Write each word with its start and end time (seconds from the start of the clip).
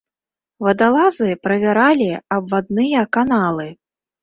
Вадалазы 0.67 1.29
правяралі 1.43 2.09
абвадныя 2.39 3.07
каналы. 3.21 3.71